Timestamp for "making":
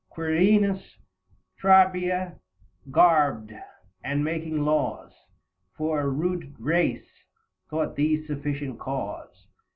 4.25-4.61